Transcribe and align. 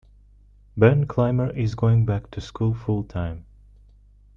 Ben 0.75 1.05
Clymer 1.05 1.51
is 1.51 1.75
going 1.75 2.07
back 2.07 2.31
to 2.31 2.41
school 2.41 2.73
full-time. 2.73 3.45